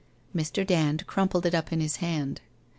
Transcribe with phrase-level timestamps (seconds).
[0.35, 0.65] Mr.
[0.65, 2.41] Dand crumpled it up in his hand.